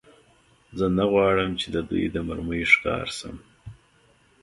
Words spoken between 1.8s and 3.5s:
دوی د مرمۍ ښکار شم.